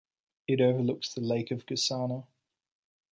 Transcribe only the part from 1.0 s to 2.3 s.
the Lake of Gusana.